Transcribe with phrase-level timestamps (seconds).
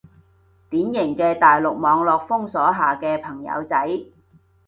[0.67, 3.85] 典型嘅大陸網絡封鎖下嘅朋友仔